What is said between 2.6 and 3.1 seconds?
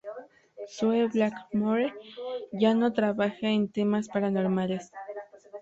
no